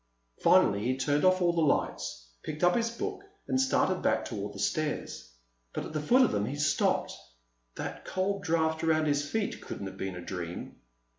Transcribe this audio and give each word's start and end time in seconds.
Finally 0.41 0.83
he 0.83 0.97
turned 0.97 1.23
off 1.23 1.43
all 1.43 1.53
the 1.53 1.61
lights, 1.61 2.31
picked 2.41 2.63
up 2.63 2.75
his 2.75 2.89
book, 2.89 3.21
and 3.47 3.61
started 3.61 4.01
back 4.01 4.25
toward 4.25 4.51
the 4.51 4.57
stairs. 4.57 5.31
But 5.73 5.85
at 5.85 5.93
the 5.93 6.01
foot 6.01 6.23
of 6.23 6.31
them 6.31 6.45
he 6.45 6.55
stopped. 6.55 7.13
That 7.75 8.03
cold 8.03 8.41
draft 8.41 8.83
around 8.83 9.05
his 9.05 9.29
feet 9.29 9.61
couldn't 9.61 9.85
have 9.85 9.97
been 9.97 10.15
a 10.15 10.21
dream. 10.25 10.77